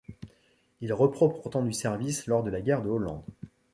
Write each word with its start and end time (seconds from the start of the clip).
Il 0.79 0.93
reprend 0.93 1.29
pourtant 1.29 1.61
du 1.63 1.73
service 1.73 2.25
lors 2.25 2.41
de 2.41 2.49
la 2.49 2.61
guerre 2.61 2.81
de 2.81 2.89
Hollande. 2.89 3.21